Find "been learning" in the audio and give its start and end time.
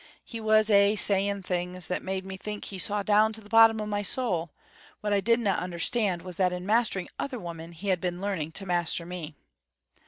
8.01-8.53